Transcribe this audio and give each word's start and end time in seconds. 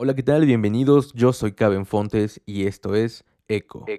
Hola, 0.00 0.14
¿qué 0.14 0.22
tal? 0.22 0.46
Bienvenidos. 0.46 1.12
Yo 1.12 1.32
soy 1.32 1.50
Caben 1.50 1.84
Fontes 1.84 2.40
y 2.46 2.68
esto 2.68 2.94
es 2.94 3.24
Eco. 3.48 3.84
¿Qué 3.84 3.98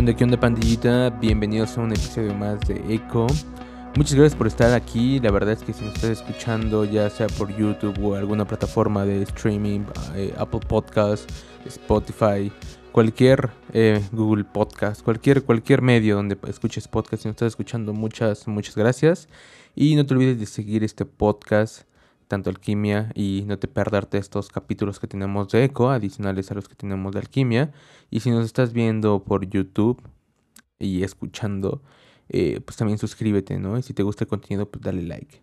onda, 0.00 0.16
qué 0.16 0.24
onda, 0.24 0.40
pandillita? 0.40 1.10
Bienvenidos 1.10 1.78
a 1.78 1.82
un 1.82 1.92
episodio 1.92 2.34
más 2.34 2.58
de 2.62 2.82
Eco. 2.92 3.28
Muchas 3.98 4.14
gracias 4.14 4.38
por 4.38 4.46
estar 4.46 4.72
aquí. 4.74 5.18
La 5.18 5.32
verdad 5.32 5.54
es 5.54 5.64
que 5.64 5.72
si 5.72 5.84
nos 5.84 5.96
estás 5.96 6.10
escuchando, 6.10 6.84
ya 6.84 7.10
sea 7.10 7.26
por 7.26 7.52
YouTube 7.56 7.98
o 8.00 8.14
alguna 8.14 8.46
plataforma 8.46 9.04
de 9.04 9.22
streaming, 9.22 9.80
eh, 10.14 10.32
Apple 10.38 10.60
Podcast, 10.60 11.28
Spotify, 11.66 12.52
cualquier 12.92 13.50
eh, 13.72 14.00
Google 14.12 14.44
Podcast, 14.44 15.02
cualquier, 15.02 15.42
cualquier 15.42 15.82
medio 15.82 16.14
donde 16.14 16.38
escuches 16.46 16.86
podcast, 16.86 17.24
si 17.24 17.28
nos 17.28 17.32
estás 17.32 17.48
escuchando, 17.48 17.92
muchas, 17.92 18.46
muchas 18.46 18.76
gracias. 18.76 19.26
Y 19.74 19.96
no 19.96 20.06
te 20.06 20.14
olvides 20.14 20.38
de 20.38 20.46
seguir 20.46 20.84
este 20.84 21.04
podcast, 21.04 21.82
tanto 22.28 22.50
Alquimia, 22.50 23.10
y 23.16 23.42
no 23.48 23.58
te 23.58 23.66
perderte 23.66 24.18
estos 24.18 24.48
capítulos 24.48 25.00
que 25.00 25.08
tenemos 25.08 25.48
de 25.48 25.64
Eco, 25.64 25.90
adicionales 25.90 26.52
a 26.52 26.54
los 26.54 26.68
que 26.68 26.76
tenemos 26.76 27.14
de 27.14 27.18
Alquimia. 27.18 27.72
Y 28.10 28.20
si 28.20 28.30
nos 28.30 28.44
estás 28.44 28.72
viendo 28.72 29.24
por 29.24 29.44
YouTube 29.50 30.00
y 30.78 31.02
escuchando, 31.02 31.82
eh, 32.28 32.60
pues 32.64 32.76
también 32.76 32.98
suscríbete, 32.98 33.58
¿no? 33.58 33.78
Y 33.78 33.82
si 33.82 33.94
te 33.94 34.02
gusta 34.02 34.24
el 34.24 34.28
contenido, 34.28 34.70
pues 34.70 34.82
dale 34.82 35.02
like. 35.02 35.42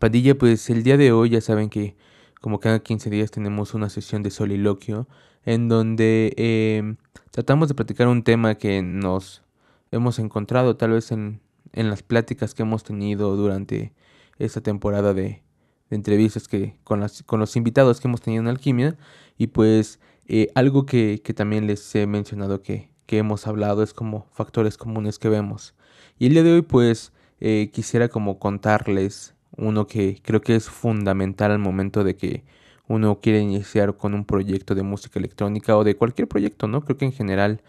Pandilla, 0.00 0.36
pues 0.36 0.68
el 0.70 0.82
día 0.82 0.96
de 0.96 1.12
hoy 1.12 1.30
ya 1.30 1.40
saben 1.40 1.70
que 1.70 1.96
como 2.40 2.60
cada 2.60 2.80
15 2.80 3.10
días 3.10 3.30
tenemos 3.30 3.74
una 3.74 3.88
sesión 3.88 4.22
de 4.22 4.30
soliloquio 4.30 5.08
en 5.44 5.68
donde 5.68 6.34
em, 6.36 6.96
tratamos 7.30 7.68
de 7.68 7.74
platicar 7.74 8.08
un 8.08 8.22
tema 8.22 8.56
que 8.56 8.82
nos 8.82 9.42
hemos 9.90 10.18
encontrado 10.18 10.76
tal 10.76 10.90
vez 10.92 11.10
en, 11.12 11.40
en 11.72 11.88
las 11.88 12.02
pláticas 12.02 12.54
que 12.54 12.62
hemos 12.62 12.84
tenido 12.84 13.34
durante 13.36 13.92
esta 14.38 14.60
temporada 14.60 15.14
de, 15.14 15.42
de 15.90 15.96
entrevistas 15.96 16.48
que 16.48 16.76
con, 16.84 17.00
las, 17.00 17.22
con 17.22 17.40
los 17.40 17.56
invitados 17.56 18.00
que 18.00 18.08
hemos 18.08 18.20
tenido 18.20 18.42
en 18.42 18.48
Alquimia 18.48 18.96
y 19.36 19.48
pues 19.48 20.00
eh, 20.26 20.48
algo 20.54 20.86
que, 20.86 21.22
que 21.24 21.34
también 21.34 21.66
les 21.66 21.94
he 21.94 22.06
mencionado 22.06 22.62
que, 22.62 22.90
que 23.08 23.16
hemos 23.16 23.46
hablado 23.46 23.82
es 23.82 23.94
como 23.94 24.26
factores 24.32 24.76
comunes 24.76 25.18
que 25.18 25.30
vemos. 25.30 25.74
Y 26.18 26.26
el 26.26 26.34
día 26.34 26.42
de 26.42 26.52
hoy 26.52 26.62
pues 26.62 27.10
eh, 27.40 27.70
quisiera 27.72 28.08
como 28.08 28.38
contarles 28.38 29.34
uno 29.56 29.86
que 29.86 30.20
creo 30.22 30.42
que 30.42 30.54
es 30.54 30.68
fundamental 30.68 31.50
al 31.50 31.58
momento 31.58 32.04
de 32.04 32.16
que 32.16 32.44
uno 32.86 33.18
quiere 33.20 33.40
iniciar 33.40 33.96
con 33.96 34.12
un 34.12 34.26
proyecto 34.26 34.74
de 34.74 34.82
música 34.82 35.18
electrónica 35.18 35.74
o 35.78 35.84
de 35.84 35.96
cualquier 35.96 36.28
proyecto, 36.28 36.68
¿no? 36.68 36.82
Creo 36.82 36.98
que 36.98 37.06
en 37.06 37.12
general 37.12 37.62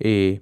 eh, 0.00 0.40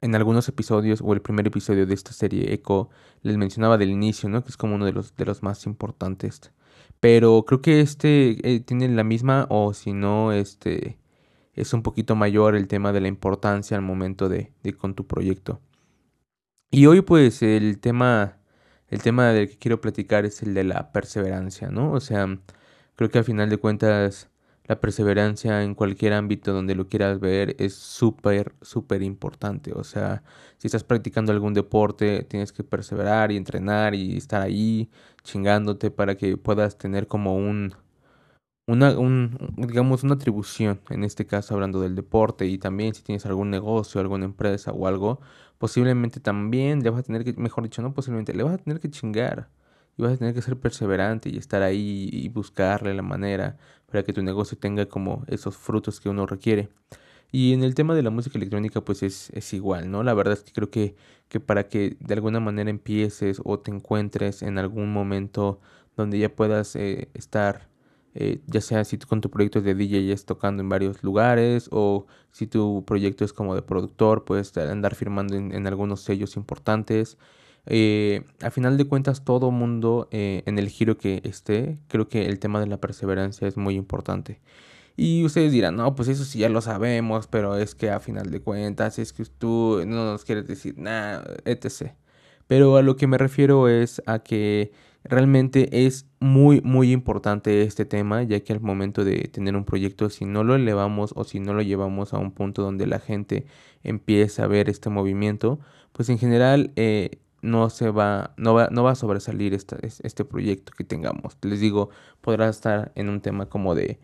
en 0.00 0.14
algunos 0.14 0.48
episodios 0.48 1.00
o 1.02 1.12
el 1.12 1.20
primer 1.20 1.48
episodio 1.48 1.84
de 1.84 1.94
esta 1.94 2.12
serie 2.12 2.54
Echo 2.54 2.88
les 3.22 3.36
mencionaba 3.36 3.78
del 3.78 3.90
inicio, 3.90 4.28
¿no? 4.28 4.44
Que 4.44 4.50
es 4.50 4.56
como 4.56 4.76
uno 4.76 4.86
de 4.86 4.92
los, 4.92 5.16
de 5.16 5.24
los 5.24 5.42
más 5.42 5.66
importantes. 5.66 6.52
Pero 7.00 7.44
creo 7.44 7.62
que 7.62 7.80
este 7.80 8.38
eh, 8.48 8.60
tiene 8.60 8.88
la 8.88 9.02
misma 9.02 9.46
o 9.50 9.74
si 9.74 9.92
no, 9.92 10.30
este 10.32 11.01
es 11.54 11.72
un 11.72 11.82
poquito 11.82 12.16
mayor 12.16 12.56
el 12.56 12.68
tema 12.68 12.92
de 12.92 13.00
la 13.00 13.08
importancia 13.08 13.76
al 13.76 13.82
momento 13.82 14.28
de, 14.28 14.52
de 14.62 14.72
con 14.74 14.94
tu 14.94 15.06
proyecto. 15.06 15.60
Y 16.70 16.86
hoy 16.86 17.02
pues 17.02 17.42
el 17.42 17.78
tema, 17.80 18.38
el 18.88 19.02
tema 19.02 19.28
del 19.32 19.48
que 19.48 19.58
quiero 19.58 19.80
platicar 19.80 20.24
es 20.24 20.42
el 20.42 20.54
de 20.54 20.64
la 20.64 20.92
perseverancia, 20.92 21.68
¿no? 21.70 21.92
O 21.92 22.00
sea, 22.00 22.26
creo 22.96 23.10
que 23.10 23.18
al 23.18 23.24
final 23.24 23.50
de 23.50 23.58
cuentas 23.58 24.30
la 24.64 24.80
perseverancia 24.80 25.62
en 25.64 25.74
cualquier 25.74 26.12
ámbito 26.14 26.52
donde 26.52 26.74
lo 26.74 26.88
quieras 26.88 27.20
ver 27.20 27.56
es 27.58 27.74
súper, 27.74 28.54
súper 28.62 29.02
importante. 29.02 29.72
O 29.72 29.84
sea, 29.84 30.22
si 30.58 30.68
estás 30.68 30.84
practicando 30.84 31.32
algún 31.32 31.54
deporte, 31.54 32.24
tienes 32.24 32.52
que 32.52 32.64
perseverar 32.64 33.32
y 33.32 33.36
entrenar 33.36 33.94
y 33.94 34.16
estar 34.16 34.40
ahí 34.42 34.90
chingándote 35.24 35.90
para 35.90 36.16
que 36.16 36.36
puedas 36.36 36.78
tener 36.78 37.08
como 37.08 37.36
un, 37.36 37.74
una, 38.72 38.98
un, 38.98 39.54
digamos, 39.56 40.02
una 40.02 40.14
atribución, 40.14 40.80
en 40.90 41.04
este 41.04 41.26
caso 41.26 41.54
hablando 41.54 41.80
del 41.80 41.94
deporte 41.94 42.46
y 42.46 42.58
también 42.58 42.94
si 42.94 43.02
tienes 43.02 43.26
algún 43.26 43.50
negocio, 43.50 44.00
alguna 44.00 44.24
empresa 44.24 44.72
o 44.72 44.86
algo, 44.86 45.20
posiblemente 45.58 46.20
también 46.20 46.82
le 46.82 46.90
vas 46.90 47.00
a 47.00 47.02
tener 47.04 47.24
que, 47.24 47.34
mejor 47.34 47.64
dicho, 47.64 47.82
no 47.82 47.94
posiblemente, 47.94 48.34
le 48.34 48.42
vas 48.42 48.54
a 48.54 48.58
tener 48.58 48.80
que 48.80 48.90
chingar 48.90 49.48
y 49.96 50.02
vas 50.02 50.12
a 50.14 50.16
tener 50.16 50.34
que 50.34 50.42
ser 50.42 50.58
perseverante 50.58 51.28
y 51.28 51.36
estar 51.38 51.62
ahí 51.62 52.08
y 52.12 52.28
buscarle 52.30 52.94
la 52.94 53.02
manera 53.02 53.58
para 53.86 54.02
que 54.04 54.12
tu 54.12 54.22
negocio 54.22 54.58
tenga 54.58 54.86
como 54.86 55.24
esos 55.28 55.56
frutos 55.56 56.00
que 56.00 56.08
uno 56.08 56.26
requiere. 56.26 56.70
Y 57.30 57.54
en 57.54 57.62
el 57.62 57.74
tema 57.74 57.94
de 57.94 58.02
la 58.02 58.10
música 58.10 58.38
electrónica 58.38 58.82
pues 58.82 59.02
es, 59.02 59.30
es 59.30 59.52
igual, 59.54 59.90
¿no? 59.90 60.02
La 60.02 60.14
verdad 60.14 60.34
es 60.34 60.42
que 60.42 60.52
creo 60.52 60.70
que, 60.70 60.96
que 61.28 61.40
para 61.40 61.68
que 61.68 61.96
de 62.00 62.14
alguna 62.14 62.40
manera 62.40 62.70
empieces 62.70 63.40
o 63.44 63.58
te 63.60 63.70
encuentres 63.70 64.42
en 64.42 64.58
algún 64.58 64.92
momento 64.92 65.60
donde 65.96 66.18
ya 66.18 66.34
puedas 66.34 66.76
eh, 66.76 67.08
estar 67.14 67.71
eh, 68.14 68.40
ya 68.46 68.60
sea 68.60 68.84
si 68.84 68.98
tú 68.98 69.06
con 69.06 69.20
tu 69.20 69.30
proyecto 69.30 69.60
es 69.60 69.64
de 69.64 69.74
DJ 69.74 70.12
es 70.12 70.26
tocando 70.26 70.62
en 70.62 70.68
varios 70.68 71.02
lugares 71.02 71.68
o 71.72 72.06
si 72.30 72.46
tu 72.46 72.84
proyecto 72.86 73.24
es 73.24 73.32
como 73.32 73.54
de 73.54 73.62
productor, 73.62 74.24
puedes 74.24 74.56
andar 74.56 74.94
firmando 74.94 75.34
en, 75.36 75.66
algunos 75.66 76.02
sellos 76.02 76.36
importantes. 76.36 77.18
Eh, 77.66 78.24
a 78.42 78.50
final 78.50 78.76
de 78.76 78.86
cuentas, 78.86 79.24
todo 79.24 79.50
mundo 79.50 80.08
eh, 80.10 80.42
en 80.46 80.58
el 80.58 80.68
giro 80.68 80.98
que 80.98 81.22
esté, 81.24 81.78
creo 81.88 82.08
que 82.08 82.26
el 82.26 82.38
tema 82.38 82.60
de 82.60 82.66
la 82.66 82.78
perseverancia 82.78 83.48
es 83.48 83.56
muy 83.56 83.76
importante. 83.76 84.40
Y 84.96 85.24
ustedes 85.24 85.52
dirán, 85.52 85.76
no, 85.76 85.94
pues 85.94 86.08
eso 86.08 86.24
sí 86.24 86.40
ya 86.40 86.48
lo 86.50 86.60
sabemos, 86.60 87.26
pero 87.26 87.56
es 87.56 87.74
que 87.74 87.90
a 87.90 88.00
final 88.00 88.30
de 88.30 88.42
cuentas 88.42 88.98
es 88.98 89.12
que 89.12 89.24
tú 89.24 89.82
no 89.86 90.04
nos 90.04 90.24
quieres 90.24 90.46
decir 90.46 90.76
nada, 90.78 91.24
etc. 91.46 91.92
Pero 92.46 92.76
a 92.76 92.82
lo 92.82 92.96
que 92.96 93.06
me 93.06 93.16
refiero 93.18 93.68
es 93.68 94.02
a 94.06 94.18
que 94.18 94.72
Realmente 95.04 95.86
es 95.86 96.06
muy, 96.20 96.60
muy 96.60 96.92
importante 96.92 97.62
este 97.62 97.84
tema, 97.84 98.22
ya 98.22 98.40
que 98.40 98.52
al 98.52 98.60
momento 98.60 99.04
de 99.04 99.28
tener 99.32 99.56
un 99.56 99.64
proyecto, 99.64 100.10
si 100.10 100.24
no 100.24 100.44
lo 100.44 100.54
elevamos 100.54 101.12
o 101.16 101.24
si 101.24 101.40
no 101.40 101.54
lo 101.54 101.62
llevamos 101.62 102.14
a 102.14 102.18
un 102.18 102.30
punto 102.32 102.62
donde 102.62 102.86
la 102.86 103.00
gente 103.00 103.46
empieza 103.82 104.44
a 104.44 104.46
ver 104.46 104.68
este 104.68 104.90
movimiento, 104.90 105.58
pues 105.92 106.08
en 106.08 106.18
general 106.18 106.72
eh, 106.76 107.18
no 107.42 107.68
se 107.70 107.90
va, 107.90 108.32
no 108.36 108.54
va, 108.54 108.68
no 108.70 108.84
va 108.84 108.92
a 108.92 108.94
sobresalir 108.94 109.54
este 109.54 110.24
proyecto 110.24 110.72
que 110.76 110.84
tengamos. 110.84 111.36
Les 111.42 111.60
digo, 111.60 111.90
podrá 112.20 112.48
estar 112.48 112.92
en 112.94 113.08
un 113.08 113.20
tema 113.20 113.46
como 113.46 113.74
de, 113.74 113.98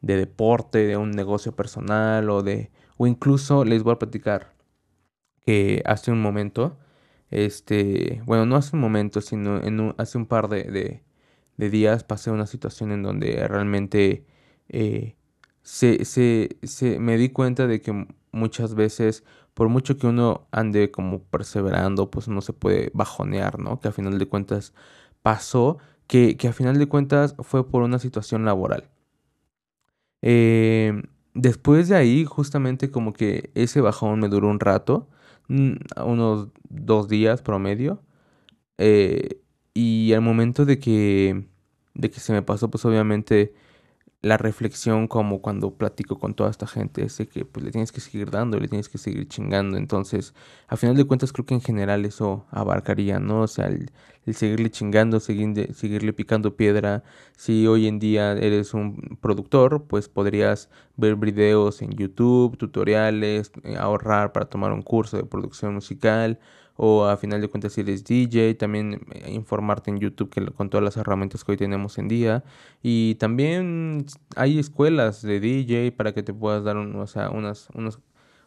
de 0.00 0.16
deporte, 0.16 0.86
de 0.86 0.96
un 0.96 1.10
negocio 1.10 1.56
personal 1.56 2.30
o 2.30 2.42
de, 2.42 2.70
o 2.96 3.06
incluso 3.08 3.64
les 3.64 3.82
voy 3.82 3.94
a 3.94 3.98
platicar 3.98 4.54
que 5.44 5.82
hace 5.86 6.12
un 6.12 6.22
momento 6.22 6.78
este, 7.30 8.22
bueno, 8.26 8.46
no 8.46 8.56
hace 8.56 8.76
un 8.76 8.82
momento, 8.82 9.20
sino 9.20 9.62
en 9.62 9.94
hace 9.98 10.18
un 10.18 10.26
par 10.26 10.48
de, 10.48 11.02
de, 11.56 11.70
días 11.70 12.04
pasé 12.04 12.30
una 12.30 12.46
situación 12.46 12.92
en 12.92 13.02
donde 13.02 13.46
realmente 13.48 14.24
eh, 14.68 15.16
se, 15.62 16.04
se, 16.04 16.58
se, 16.62 16.98
me 17.00 17.16
di 17.18 17.30
cuenta 17.30 17.66
de 17.66 17.80
que 17.80 18.06
muchas 18.32 18.74
veces, 18.74 19.24
por 19.54 19.68
mucho 19.68 19.96
que 19.98 20.06
uno 20.06 20.46
ande 20.52 20.90
como 20.90 21.22
perseverando, 21.22 22.10
pues 22.10 22.28
no 22.28 22.40
se 22.42 22.52
puede 22.52 22.90
bajonear, 22.94 23.58
¿no? 23.58 23.80
Que 23.80 23.88
a 23.88 23.92
final 23.92 24.18
de 24.18 24.26
cuentas 24.28 24.74
pasó, 25.22 25.78
que, 26.06 26.36
que 26.36 26.48
a 26.48 26.52
final 26.52 26.78
de 26.78 26.86
cuentas 26.88 27.34
fue 27.40 27.68
por 27.68 27.82
una 27.82 27.98
situación 27.98 28.44
laboral. 28.44 28.88
Eh, 30.22 31.02
después 31.34 31.88
de 31.88 31.96
ahí, 31.96 32.24
justamente 32.24 32.90
como 32.90 33.12
que 33.12 33.50
ese 33.54 33.80
bajón 33.80 34.20
me 34.20 34.28
duró 34.28 34.48
un 34.48 34.60
rato 34.60 35.08
unos 35.48 36.48
dos 36.68 37.08
días 37.08 37.42
promedio. 37.42 38.02
Eh, 38.78 39.40
y 39.74 40.12
al 40.14 40.22
momento 40.22 40.64
de 40.64 40.78
que, 40.78 41.46
de 41.94 42.10
que 42.10 42.20
se 42.20 42.32
me 42.32 42.42
pasó, 42.42 42.70
pues 42.70 42.84
obviamente 42.84 43.54
la 44.26 44.36
reflexión 44.36 45.06
como 45.06 45.40
cuando 45.40 45.70
platico 45.74 46.18
con 46.18 46.34
toda 46.34 46.50
esta 46.50 46.66
gente 46.66 47.04
es 47.04 47.16
de 47.18 47.28
que 47.28 47.44
pues 47.44 47.64
le 47.64 47.70
tienes 47.70 47.92
que 47.92 48.00
seguir 48.00 48.30
dando, 48.30 48.58
le 48.58 48.66
tienes 48.66 48.88
que 48.88 48.98
seguir 48.98 49.28
chingando. 49.28 49.76
Entonces, 49.76 50.34
a 50.66 50.76
final 50.76 50.96
de 50.96 51.04
cuentas 51.04 51.32
creo 51.32 51.46
que 51.46 51.54
en 51.54 51.60
general 51.60 52.04
eso 52.04 52.44
abarcaría, 52.50 53.20
¿no? 53.20 53.42
O 53.42 53.46
sea, 53.46 53.66
el, 53.66 53.92
seguirle 54.34 54.70
chingando, 54.70 55.20
seguir, 55.20 55.72
seguirle 55.74 56.12
picando 56.12 56.56
piedra. 56.56 57.04
Si 57.36 57.68
hoy 57.68 57.86
en 57.86 58.00
día 58.00 58.32
eres 58.32 58.74
un 58.74 59.16
productor, 59.20 59.84
pues 59.84 60.08
podrías 60.08 60.70
ver 60.96 61.14
videos 61.14 61.80
en 61.80 61.92
YouTube, 61.92 62.56
tutoriales, 62.58 63.52
eh, 63.62 63.76
ahorrar 63.78 64.32
para 64.32 64.46
tomar 64.46 64.72
un 64.72 64.82
curso 64.82 65.16
de 65.16 65.24
producción 65.24 65.74
musical 65.74 66.40
o 66.76 67.04
a 67.06 67.16
final 67.16 67.40
de 67.40 67.48
cuentas 67.48 67.72
si 67.72 67.80
eres 67.82 68.04
DJ, 68.04 68.54
también 68.54 69.00
eh, 69.12 69.32
informarte 69.32 69.90
en 69.90 69.98
YouTube 69.98 70.30
que, 70.30 70.44
con 70.46 70.70
todas 70.70 70.84
las 70.84 70.96
herramientas 70.96 71.44
que 71.44 71.52
hoy 71.52 71.58
tenemos 71.58 71.98
en 71.98 72.08
día. 72.08 72.44
Y 72.82 73.16
también 73.16 74.06
hay 74.36 74.58
escuelas 74.58 75.22
de 75.22 75.40
DJ 75.40 75.92
para 75.92 76.12
que 76.12 76.22
te 76.22 76.34
puedas 76.34 76.64
dar 76.64 76.76
o 76.76 77.06
sea, 77.06 77.30
unas, 77.30 77.68
unos, 77.74 78.00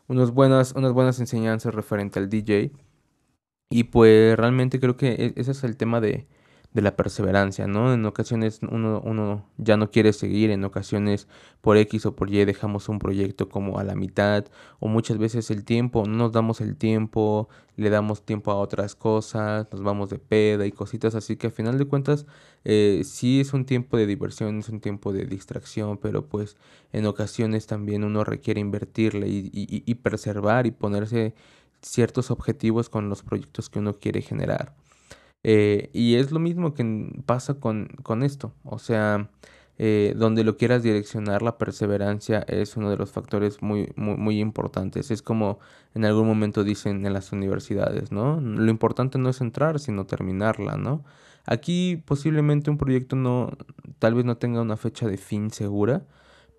unos 0.08 0.32
buenas, 0.32 0.74
unas 0.74 0.94
buenas 0.94 1.20
enseñanzas 1.20 1.74
referente 1.74 2.20
al 2.20 2.30
DJ. 2.30 2.72
Y 3.72 3.86
pues 3.86 4.38
realmente 4.38 4.80
creo 4.80 4.98
que 4.98 5.10
e, 5.10 5.34
ese 5.36 5.52
es 5.52 5.64
el 5.64 5.78
tema 5.78 6.02
de, 6.02 6.28
de 6.74 6.84
la 6.84 6.96
perseverancia, 6.96 7.66
¿no? 7.68 7.94
En 7.94 8.06
ocasiones 8.06 8.60
uno, 8.70 9.02
uno 9.04 9.46
ya 9.58 9.76
no 9.76 9.90
quiere 9.90 10.14
seguir, 10.14 10.52
en 10.52 10.64
ocasiones 10.64 11.28
por 11.62 11.78
X 11.78 12.06
o 12.06 12.16
por 12.16 12.30
Y 12.30 12.46
dejamos 12.46 12.90
un 12.90 13.00
proyecto 13.00 13.50
como 13.50 13.80
a 13.80 13.84
la 13.84 13.96
mitad, 13.96 14.46
o 14.80 14.88
muchas 14.88 15.18
veces 15.18 15.50
el 15.50 15.66
tiempo, 15.66 16.06
no 16.06 16.18
nos 16.18 16.32
damos 16.32 16.62
el 16.62 16.76
tiempo, 16.78 17.50
le 17.76 17.90
damos 17.90 18.24
tiempo 18.24 18.52
a 18.52 18.56
otras 18.58 18.94
cosas, 18.96 19.68
nos 19.72 19.82
vamos 19.82 20.10
de 20.10 20.20
peda 20.20 20.68
y 20.68 20.72
cositas 20.72 21.16
así 21.16 21.38
que 21.38 21.48
a 21.48 21.52
final 21.52 21.78
de 21.80 21.86
cuentas 21.86 22.28
eh, 22.66 23.02
sí 23.04 23.40
es 23.40 23.54
un 23.54 23.66
tiempo 23.66 23.98
de 23.98 24.06
diversión, 24.06 24.60
es 24.60 24.70
un 24.70 24.80
tiempo 24.80 25.12
de 25.12 25.26
distracción, 25.26 25.98
pero 25.98 26.28
pues 26.28 26.56
en 26.94 27.08
ocasiones 27.08 27.66
también 27.66 28.04
uno 28.04 28.24
requiere 28.24 28.60
invertirle 28.62 29.28
y, 29.28 29.50
y, 29.54 29.84
y 29.86 29.96
preservar 29.96 30.68
y 30.68 30.72
ponerse 30.72 31.34
ciertos 31.82 32.30
objetivos 32.32 32.90
con 32.90 33.10
los 33.10 33.24
proyectos 33.24 33.70
que 33.70 33.80
uno 33.80 33.94
quiere 33.94 34.22
generar. 34.22 34.76
Eh, 35.44 35.90
y 35.94 36.16
es 36.16 36.32
lo 36.32 36.40
mismo 36.40 36.74
que 36.74 37.12
pasa 37.26 37.56
con, 37.56 37.88
con 38.04 38.24
esto. 38.24 38.54
O 38.64 38.80
sea, 38.80 39.30
eh, 39.82 40.14
donde 40.18 40.44
lo 40.44 40.58
quieras 40.58 40.84
direccionar, 40.84 41.42
la 41.42 41.58
perseverancia 41.58 42.40
es 42.50 42.76
uno 42.76 42.90
de 42.90 42.98
los 42.98 43.12
factores 43.12 43.62
muy, 43.62 43.94
muy, 43.96 44.18
muy, 44.18 44.40
importantes. 44.42 45.10
Es 45.10 45.22
como 45.22 45.60
en 45.96 46.04
algún 46.06 46.28
momento 46.28 46.66
dicen 46.66 47.06
en 47.06 47.14
las 47.14 47.32
universidades, 47.32 48.12
¿no? 48.12 48.42
Lo 48.42 48.70
importante 48.70 49.18
no 49.18 49.30
es 49.30 49.40
entrar, 49.40 49.80
sino 49.80 50.06
terminarla, 50.06 50.76
¿no? 50.76 51.06
Aquí 51.46 52.04
posiblemente 52.06 52.70
un 52.70 52.78
proyecto 52.78 53.16
no, 53.16 53.52
tal 54.00 54.16
vez 54.16 54.26
no 54.26 54.38
tenga 54.38 54.62
una 54.62 54.78
fecha 54.78 55.08
de 55.08 55.18
fin 55.18 55.50
segura, 55.50 56.06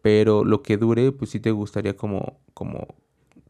pero 0.02 0.44
lo 0.44 0.62
que 0.62 0.78
dure, 0.78 1.12
pues 1.12 1.30
sí 1.30 1.40
te 1.40 1.50
gustaría 1.50 1.96
como, 1.96 2.40
como 2.54 2.88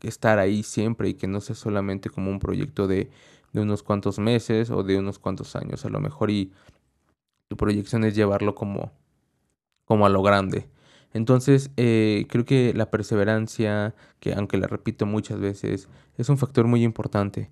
estar 0.03 0.39
ahí 0.41 0.63
siempre 0.65 1.11
y 1.11 1.15
que 1.15 1.29
no 1.29 1.41
sea 1.41 1.55
solamente 1.55 2.11
como 2.11 2.31
un 2.31 2.41
proyecto 2.41 2.89
de 2.89 3.11
de 3.53 3.61
unos 3.61 3.83
cuantos 3.83 4.19
meses 4.19 4.71
o 4.71 4.83
de 4.83 4.99
unos 4.99 5.19
cuantos 5.19 5.57
años 5.57 5.85
a 5.85 5.89
lo 5.89 6.01
mejor 6.01 6.31
y 6.31 6.53
tu 7.49 7.57
proyección 7.57 8.05
es 8.05 8.15
llevarlo 8.15 8.55
como, 8.55 8.93
como 9.85 10.07
a 10.07 10.09
lo 10.09 10.23
grande. 10.23 10.69
Entonces, 11.13 11.71
eh, 11.77 12.27
creo 12.29 12.45
que 12.45 12.73
la 12.75 12.91
perseverancia, 12.91 13.95
que 14.21 14.35
aunque 14.35 14.59
la 14.59 14.69
repito 14.69 15.07
muchas 15.07 15.41
veces, 15.41 15.89
es 16.17 16.29
un 16.29 16.39
factor 16.39 16.67
muy 16.67 16.85
importante. 16.85 17.51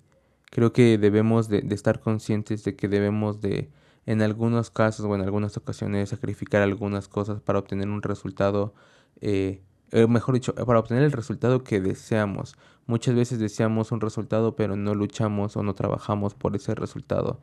Creo 0.51 0.71
que 0.73 0.97
debemos 0.97 1.49
de, 1.49 1.65
estar 1.71 1.99
conscientes 1.99 2.63
de 2.63 2.75
que 2.75 2.87
debemos 2.87 3.41
de, 3.41 3.69
en 4.05 4.21
algunos 4.21 4.71
casos 4.71 5.05
o 5.05 5.15
en 5.15 5.21
algunas 5.21 5.57
ocasiones, 5.57 6.09
sacrificar 6.09 6.61
algunas 6.61 7.07
cosas 7.09 7.41
para 7.41 7.59
obtener 7.59 7.89
un 7.89 8.01
resultado 8.01 8.73
eh, 9.21 9.61
eh, 9.91 10.07
mejor 10.07 10.35
dicho, 10.35 10.53
para 10.55 10.79
obtener 10.79 11.03
el 11.03 11.11
resultado 11.11 11.63
que 11.63 11.81
deseamos. 11.81 12.55
Muchas 12.85 13.15
veces 13.15 13.39
deseamos 13.39 13.91
un 13.91 14.01
resultado, 14.01 14.55
pero 14.55 14.75
no 14.75 14.95
luchamos 14.95 15.57
o 15.57 15.63
no 15.63 15.73
trabajamos 15.75 16.33
por 16.35 16.55
ese 16.55 16.75
resultado. 16.75 17.39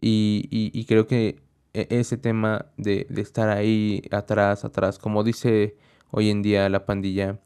Y, 0.00 0.48
y, 0.50 0.84
creo 0.86 1.06
que 1.06 1.40
e, 1.74 1.86
ese 1.90 2.18
tema 2.18 2.66
de, 2.76 3.06
de, 3.10 3.22
estar 3.22 3.48
ahí 3.48 4.02
atrás, 4.10 4.64
atrás, 4.64 4.98
como 4.98 5.24
dice 5.24 5.76
hoy 6.10 6.30
en 6.30 6.42
día 6.42 6.68
la 6.68 6.84
pandilla, 6.86 7.40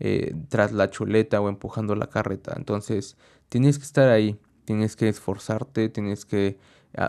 eh, 0.00 0.34
tras 0.48 0.72
la 0.72 0.90
chuleta 0.90 1.40
o 1.40 1.48
empujando 1.50 1.94
la 1.94 2.08
carreta. 2.08 2.54
Entonces, 2.56 3.16
tienes 3.50 3.78
que 3.78 3.84
estar 3.84 4.08
ahí, 4.08 4.38
tienes 4.64 4.96
que 4.96 5.08
esforzarte, 5.08 5.90
tienes 5.90 6.24
que 6.24 6.58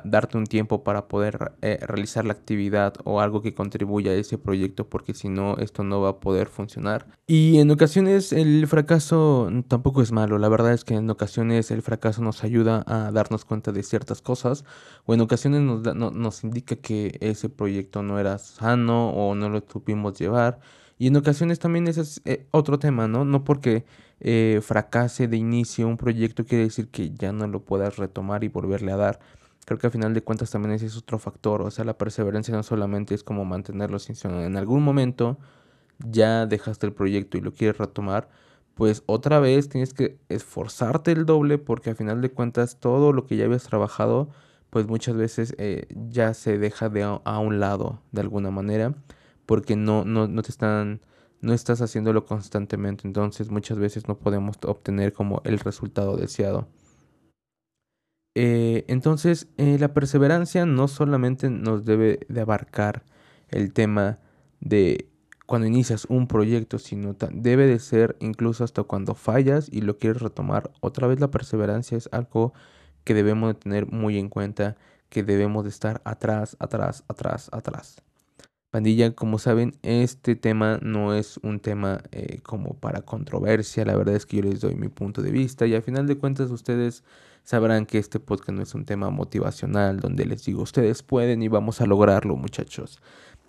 darte 0.04 0.38
un 0.38 0.46
tiempo 0.46 0.84
para 0.84 1.08
poder 1.08 1.54
eh, 1.62 1.80
realizar 1.82 2.26
la 2.26 2.34
actividad 2.34 2.94
o 3.04 3.20
algo 3.20 3.42
que 3.42 3.54
contribuya 3.54 4.12
a 4.12 4.16
ese 4.16 4.38
proyecto 4.38 4.88
porque 4.88 5.14
si 5.14 5.28
no 5.28 5.58
esto 5.58 5.84
no 5.84 6.02
va 6.02 6.10
a 6.10 6.20
poder 6.20 6.48
funcionar. 6.48 7.08
Y 7.26 7.60
en 7.60 7.72
ocasiones 7.72 8.32
el 8.32 8.68
fracaso 8.68 9.50
tampoco 9.68 10.02
es 10.02 10.12
malo. 10.12 10.38
La 10.38 10.50
verdad 10.50 10.74
es 10.74 10.84
que 10.84 10.96
en 10.96 11.10
ocasiones 11.10 11.72
el 11.72 11.82
fracaso 11.82 12.22
nos 12.22 12.44
ayuda 12.44 12.84
a 12.86 13.12
darnos 13.12 13.44
cuenta 13.44 13.72
de 13.72 13.84
ciertas 13.84 14.22
cosas 14.22 14.66
o 15.06 15.14
en 15.14 15.22
ocasiones 15.22 15.62
nos, 15.62 15.96
nos 15.96 16.44
indica 16.44 16.76
que 16.76 17.18
ese 17.20 17.50
proyecto 17.50 18.04
no 18.04 18.20
era 18.20 18.38
sano 18.38 19.10
o 19.10 19.34
no 19.36 19.50
lo 19.50 19.64
tuvimos 19.64 20.18
llevar. 20.20 20.60
Y 21.00 21.08
en 21.08 21.16
ocasiones 21.16 21.58
también 21.58 21.88
ese 21.88 22.02
es 22.02 22.22
eh, 22.26 22.46
otro 22.52 22.78
tema 22.78 23.08
no 23.08 23.26
no 23.26 23.44
porque 23.44 23.86
eh, 24.20 24.60
fracase 24.62 25.28
de 25.28 25.38
inicio 25.38 25.88
un 25.88 25.98
proyecto 25.98 26.46
quiere 26.46 26.66
decir 26.66 26.90
que 26.90 27.10
ya 27.10 27.32
no 27.32 27.48
lo 27.48 27.66
puedas 27.66 27.98
retomar 27.98 28.44
y 28.44 28.50
volverle 28.50 28.92
a 28.92 28.98
dar 28.98 29.20
creo 29.66 29.80
que 29.80 29.88
al 29.88 29.92
final 29.92 30.14
de 30.14 30.24
cuentas 30.24 30.52
también 30.52 30.74
ese 30.74 30.88
es 30.88 30.98
otro 30.98 31.20
factor, 31.20 31.62
o 31.62 31.72
sea, 31.72 31.86
la 31.86 31.98
perseverancia 31.98 32.56
no 32.56 32.64
solamente 32.64 33.14
es 33.16 33.24
como 33.24 33.46
mantenerlo 33.46 34.00
sin 34.00 34.16
en 34.32 34.58
algún 34.58 34.84
momento 34.84 35.38
ya 36.00 36.46
dejaste 36.46 36.88
el 36.88 36.94
proyecto 36.94 37.38
y 37.38 37.42
lo 37.42 37.54
quieres 37.54 37.78
retomar, 37.78 38.30
pues 38.76 39.04
otra 39.06 39.40
vez 39.40 39.70
tienes 39.70 39.94
que 39.94 40.18
esforzarte 40.30 41.12
el 41.12 41.26
doble 41.26 41.58
porque 41.58 41.92
al 41.92 41.96
final 41.96 42.22
de 42.22 42.32
cuentas 42.32 42.80
todo 42.80 43.14
lo 43.14 43.26
que 43.26 43.38
ya 43.38 43.46
habías 43.46 43.64
trabajado, 43.64 44.30
pues 44.70 44.88
muchas 44.88 45.16
veces 45.16 45.56
eh, 45.58 45.88
ya 46.10 46.34
se 46.34 46.58
deja 46.58 46.90
de 46.90 47.04
a, 47.04 47.40
un 47.40 47.60
lado 47.60 48.02
de 48.12 48.22
alguna 48.22 48.52
manera 48.52 48.96
porque 49.46 49.76
no, 49.76 50.06
no, 50.06 50.28
no 50.28 50.42
te 50.42 50.50
están 50.52 51.02
no 51.42 51.54
estás 51.54 51.82
haciéndolo 51.82 52.26
constantemente, 52.26 53.08
entonces 53.08 53.50
muchas 53.50 53.80
veces 53.80 54.08
no 54.08 54.18
podemos 54.18 54.58
obtener 54.64 55.12
como 55.12 55.42
el 55.44 55.60
resultado 55.60 56.16
deseado. 56.16 56.68
Eh, 58.36 58.86
entonces, 58.88 59.48
eh, 59.58 59.78
la 59.80 59.94
perseverancia 59.94 60.66
no 60.66 60.88
solamente 60.88 61.50
nos 61.50 61.86
debe 61.86 62.20
de 62.30 62.42
abarcar 62.42 63.04
el 63.50 63.74
tema 63.74 64.20
de 64.62 65.10
cuando 65.46 65.68
inicias 65.68 66.06
un 66.06 66.28
proyecto, 66.28 66.80
sino 66.80 67.14
debe 67.32 67.68
de 67.68 67.80
ser 67.80 68.16
incluso 68.22 68.64
hasta 68.64 68.84
cuando 68.84 69.16
fallas 69.16 69.68
y 69.70 69.82
lo 69.82 69.98
quieres 69.98 70.22
retomar. 70.22 70.72
Otra 70.80 71.08
vez 71.08 71.20
la 71.20 71.30
perseverancia 71.30 71.98
es 71.98 72.08
algo 72.14 72.54
que 73.04 73.14
debemos 73.14 73.50
de 73.54 73.60
tener 73.60 73.88
muy 73.92 74.18
en 74.18 74.30
cuenta, 74.30 74.78
que 75.10 75.24
debemos 75.24 75.66
de 75.66 75.70
estar 75.70 76.02
atrás, 76.06 76.56
atrás, 76.60 77.04
atrás, 77.10 77.50
atrás. 77.52 78.02
Pandilla, 78.70 79.14
como 79.14 79.40
saben, 79.40 79.74
este 79.82 80.38
tema 80.38 80.80
no 80.82 81.14
es 81.14 81.38
un 81.44 81.60
tema 81.60 82.02
eh, 82.14 82.40
como 82.44 82.76
para 82.76 83.02
controversia, 83.02 83.84
la 83.84 83.98
verdad 83.98 84.16
es 84.16 84.26
que 84.26 84.38
yo 84.38 84.44
les 84.44 84.62
doy 84.62 84.76
mi 84.76 84.88
punto 84.88 85.22
de 85.22 85.32
vista 85.32 85.68
y 85.68 85.76
al 85.76 85.84
final 85.84 86.08
de 86.08 86.18
cuentas 86.18 86.50
ustedes 86.52 87.04
sabrán 87.44 87.86
que 87.86 87.98
este 87.98 88.20
podcast 88.20 88.52
no 88.52 88.62
es 88.62 88.76
un 88.76 88.86
tema 88.86 89.10
motivacional 89.10 90.00
donde 90.00 90.26
les 90.26 90.46
digo, 90.46 90.62
ustedes 90.62 91.04
pueden 91.04 91.42
y 91.42 91.48
vamos 91.48 91.82
a 91.82 91.86
lograrlo, 91.86 92.36
muchachos. 92.36 93.00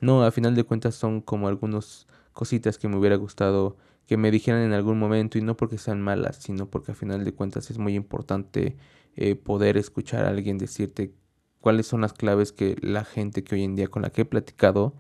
No, 0.00 0.25
a 0.25 0.31
final 0.31 0.55
de 0.55 0.65
cuentas 0.65 0.94
son 0.94 1.21
como 1.21 1.49
algunas 1.49 2.06
cositas 2.33 2.79
que 2.79 2.89
me 2.89 2.97
hubiera 2.97 3.17
gustado 3.17 3.77
que 4.06 4.17
me 4.17 4.31
dijeran 4.31 4.62
en 4.62 4.73
algún 4.73 4.99
momento 4.99 5.39
y 5.39 5.43
no 5.43 5.56
porque 5.56 5.79
sean 5.79 6.03
malas, 6.03 6.37
sino 6.37 6.69
porque 6.69 6.93
a 6.93 6.94
final 6.94 7.25
de 7.25 7.33
cuentas 7.33 7.71
es 7.71 7.79
muy 7.79 7.94
importante 7.94 8.77
eh, 9.17 9.37
poder 9.37 9.77
escuchar 9.77 10.25
a 10.25 10.29
alguien 10.29 10.59
decirte 10.59 11.15
cuáles 11.61 11.87
son 11.87 12.00
las 12.00 12.12
claves 12.12 12.53
que 12.53 12.77
la 12.81 13.05
gente 13.05 13.44
que 13.44 13.55
hoy 13.55 13.65
en 13.65 13.77
día 13.77 13.89
con 13.89 14.03
la 14.03 14.11
que 14.11 14.23
he 14.23 14.25
platicado 14.25 14.94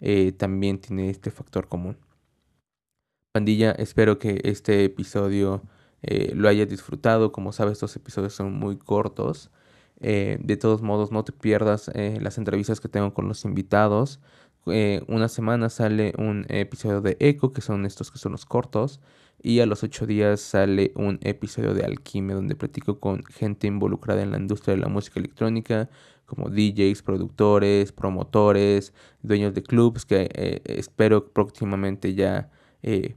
eh, 0.00 0.32
también 0.32 0.78
tiene 0.80 1.10
este 1.10 1.30
factor 1.30 1.68
común. 1.68 1.98
Pandilla, 3.32 3.72
espero 3.72 4.18
que 4.18 4.40
este 4.44 4.84
episodio 4.84 5.62
eh, 6.06 6.32
lo 6.34 6.48
hayas 6.48 6.68
disfrutado. 6.68 7.32
Como 7.32 7.52
sabes, 7.52 7.72
estos 7.74 7.96
episodios 7.96 8.32
son 8.34 8.54
muy 8.54 8.76
cortos. 8.78 9.50
Eh, 10.00 10.38
de 10.40 10.56
todos 10.56 10.82
modos, 10.82 11.10
no 11.10 11.24
te 11.24 11.32
pierdas 11.32 11.90
eh, 11.94 12.18
las 12.20 12.38
entrevistas 12.38 12.80
que 12.80 12.88
tengo 12.88 13.12
con 13.14 13.28
los 13.28 13.44
invitados. 13.44 14.20
una 15.08 15.28
semana 15.28 15.68
sale 15.68 16.12
un 16.18 16.44
episodio 16.48 17.00
de 17.00 17.16
Eco, 17.20 17.52
que 17.52 17.60
son 17.60 17.86
estos 17.86 18.10
que 18.10 18.18
son 18.18 18.32
los 18.32 18.46
cortos. 18.46 19.00
Y 19.42 19.60
a 19.60 19.66
los 19.66 19.82
ocho 19.82 20.06
días 20.06 20.40
sale 20.40 20.92
un 20.96 21.18
episodio 21.22 21.74
de 21.74 21.84
Alquimia, 21.84 22.36
donde 22.36 22.56
platico 22.56 22.98
con 23.00 23.22
gente 23.24 23.66
involucrada 23.66 24.22
en 24.22 24.30
la 24.32 24.38
industria 24.38 24.74
de 24.74 24.80
la 24.80 24.88
música 24.88 25.20
electrónica, 25.20 25.88
como 26.24 26.48
DJs, 26.50 27.02
productores, 27.02 27.92
promotores, 27.92 28.92
dueños 29.22 29.54
de 29.54 29.62
clubs, 29.62 30.04
que 30.04 30.62
espero 30.64 31.32
próximamente 31.32 32.14
ya 32.14 32.50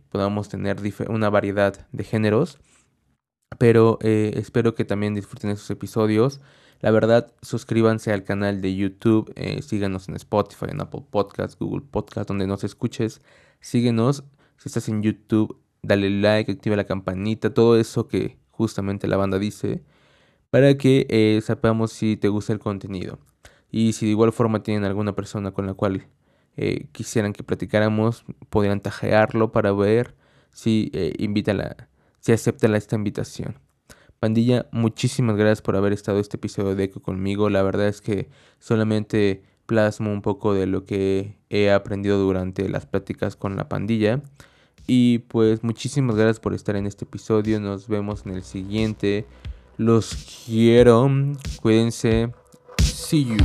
podamos 0.10 0.50
tener 0.50 0.78
una 1.10 1.30
variedad 1.30 1.88
de 1.92 2.04
géneros. 2.04 2.60
Pero 3.58 3.98
eh, 4.02 4.34
espero 4.36 4.76
que 4.76 4.86
también 4.86 5.16
disfruten 5.16 5.50
esos 5.50 5.70
episodios. 5.72 6.40
La 6.82 6.92
verdad, 6.92 7.34
suscríbanse 7.42 8.14
al 8.14 8.24
canal 8.24 8.62
de 8.62 8.76
YouTube, 8.76 9.32
eh, 9.36 9.62
síganos 9.62 10.08
en 10.08 10.16
Spotify, 10.16 10.68
en 10.70 10.82
Apple 10.82 11.04
Podcasts, 11.10 11.58
Google 11.58 11.86
Podcasts, 11.90 12.28
donde 12.28 12.48
nos 12.48 12.64
escuches. 12.64 13.22
Síguenos. 13.60 14.24
Si 14.58 14.70
estás 14.70 14.88
en 14.90 15.02
YouTube, 15.02 15.58
dale 15.82 16.10
like, 16.10 16.52
activa 16.52 16.76
la 16.76 16.86
campanita, 16.86 17.54
todo 17.54 17.78
eso 17.78 18.08
que 18.08 18.38
justamente 18.52 19.08
la 19.08 19.18
banda 19.18 19.40
dice, 19.40 19.84
para 20.50 20.78
que 20.78 21.08
eh, 21.10 21.42
sepamos 21.42 21.92
si 21.92 22.18
te 22.18 22.30
gusta 22.30 22.54
el 22.54 22.60
contenido. 22.60 23.20
Y 23.72 23.94
si 23.94 24.06
de 24.06 24.12
igual 24.12 24.34
forma 24.34 24.64
tienen 24.64 24.84
alguna 24.84 25.16
persona 25.16 25.52
con 25.52 25.66
la 25.68 25.74
cual 25.74 26.08
quisieran 26.92 27.32
que 27.32 27.44
platicáramos, 27.44 28.26
podrían 28.50 28.82
tajearlo 28.82 29.54
para 29.54 29.72
ver 29.72 30.16
si 30.52 30.92
invita 31.18 31.54
la 31.54 31.88
si 32.30 32.34
acepta 32.34 32.68
esta 32.78 32.96
invitación. 32.96 33.56
Pandilla, 34.20 34.68
muchísimas 34.72 35.36
gracias 35.36 35.64
por 35.64 35.76
haber 35.76 35.94
estado 35.94 36.20
este 36.20 36.38
episodio 36.38 36.76
de 36.76 36.84
Eco 36.84 37.00
conmigo. 37.00 37.50
La 37.50 37.64
verdad 37.64 37.88
es 37.88 38.02
que 38.02 38.30
solamente 38.60 39.42
plasmo 39.66 40.12
un 40.12 40.22
poco 40.22 40.54
de 40.54 40.68
lo 40.68 40.86
que 40.86 41.40
he 41.50 41.72
aprendido 41.72 42.20
durante 42.20 42.70
las 42.70 42.86
pláticas 42.86 43.36
con 43.36 43.56
la 43.56 43.68
pandilla. 43.68 44.22
Y 44.86 45.20
pues 45.20 45.64
muchísimas 45.64 46.18
gracias 46.18 46.40
por 46.40 46.54
estar 46.54 46.76
en 46.76 46.86
este 46.86 47.06
episodio. 47.06 47.60
Nos 47.60 47.88
vemos 47.88 48.24
en 48.28 48.36
el 48.36 48.44
siguiente. 48.44 49.26
Los 49.78 50.44
quiero. 50.46 51.10
Cuídense. 51.62 52.32
See 52.80 53.26
you. 53.26 53.38